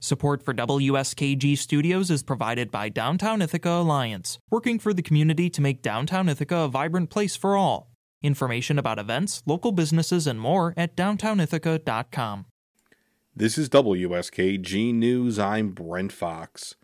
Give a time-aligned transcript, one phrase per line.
[0.00, 5.62] Support for WSKG Studios is provided by Downtown Ithaca Alliance, working for the community to
[5.62, 7.90] make Downtown Ithaca a vibrant place for all.
[8.22, 12.44] Information about events, local businesses, and more at downtownithaca.com.
[13.34, 15.38] This is WSKG News.
[15.38, 16.74] I'm Brent Fox.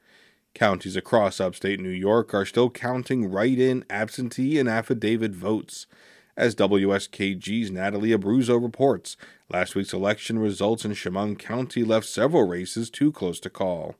[0.55, 5.87] Counties across upstate New York are still counting write in, absentee, and affidavit votes.
[6.35, 9.19] As WSKG's Natalie Abruzzo reports,
[9.51, 13.97] last week's election results in Chemung County left several races too close to call.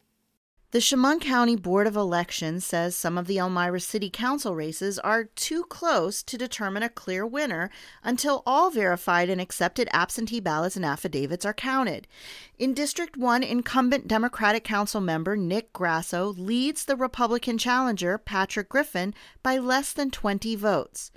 [0.71, 5.25] The Chemung County Board of Elections says some of the Elmira City Council races are
[5.25, 7.69] too close to determine a clear winner
[8.03, 12.09] until all verified and accepted absentee ballots and affidavits are counted.
[12.59, 19.13] In District 1, incumbent Democratic Council member Nick Grasso leads the Republican challenger Patrick Griffin
[19.43, 21.11] by less than 20 votes.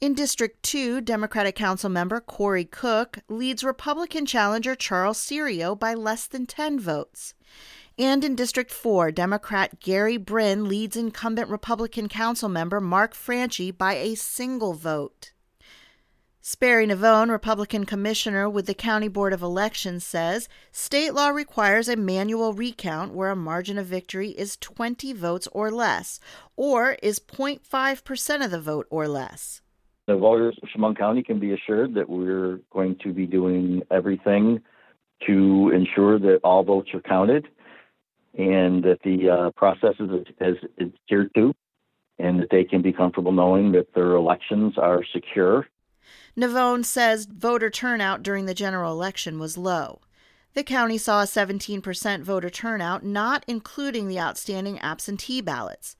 [0.00, 6.28] In District 2, Democratic Council member Corey Cook leads Republican challenger Charles Serio by less
[6.28, 7.34] than 10 votes.
[7.98, 13.96] And in District 4, Democrat Gary Brin leads incumbent Republican Council member Mark Franchi by
[13.96, 15.32] a single vote.
[16.40, 21.96] Sperry Navone, Republican Commissioner with the County Board of Elections, says state law requires a
[21.96, 26.20] manual recount where a margin of victory is 20 votes or less,
[26.54, 29.60] or is 0.5% of the vote or less.
[30.08, 34.58] The voters of Chemung County can be assured that we're going to be doing everything
[35.26, 37.46] to ensure that all votes are counted
[38.32, 40.08] and that the uh, process is,
[40.40, 41.54] is adhered to,
[42.18, 45.68] and that they can be comfortable knowing that their elections are secure.
[46.34, 50.00] Navone says voter turnout during the general election was low.
[50.54, 55.94] The county saw a 17% voter turnout, not including the outstanding absentee ballots.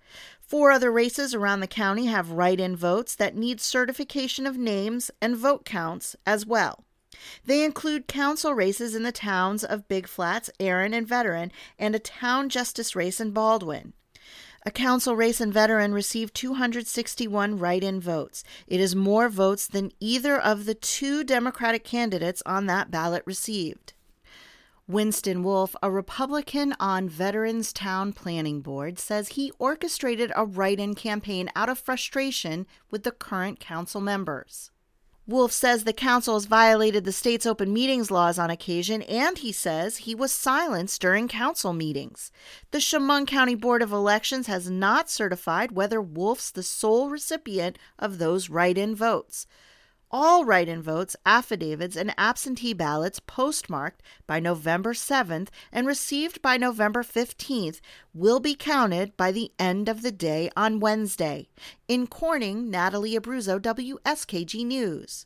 [0.48, 5.10] Four other races around the county have write in votes that need certification of names
[5.20, 6.86] and vote counts as well.
[7.44, 11.98] They include council races in the towns of Big Flats, Erin, and Veteran, and a
[11.98, 13.92] town justice race in Baldwin.
[14.64, 18.42] A council race in Veteran received 261 write in votes.
[18.66, 23.92] It is more votes than either of the two Democratic candidates on that ballot received.
[24.88, 30.94] Winston Wolf, a Republican on Veterans Town Planning Board, says he orchestrated a write in
[30.94, 34.70] campaign out of frustration with the current council members.
[35.26, 39.52] Wolf says the council has violated the state's open meetings laws on occasion, and he
[39.52, 42.32] says he was silenced during council meetings.
[42.70, 48.16] The Chemung County Board of Elections has not certified whether Wolf's the sole recipient of
[48.16, 49.46] those write in votes.
[50.11, 56.57] All write in votes, affidavits, and absentee ballots postmarked by November 7th and received by
[56.57, 57.80] November 15th
[58.14, 61.48] will be counted by the end of the day on Wednesday.
[61.89, 65.17] In Corning, Natalie Abruzzo, WSKG News.